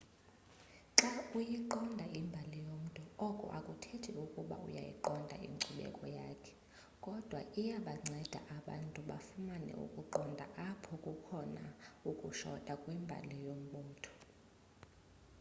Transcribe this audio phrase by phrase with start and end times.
[0.99, 6.53] xa uyiqonda imbali yomntu oko akuthethi ukuba uyayiqonda inkcubeko yakhe
[7.05, 11.63] kodwa iyabanceda abantu bafumane ukuqonda apho kukhona
[12.11, 14.11] ukushota kwimbali yombutho